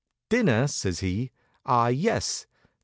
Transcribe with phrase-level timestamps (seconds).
[0.29, 1.29] "Dinner?" says he.
[1.63, 2.47] "Ah, yes!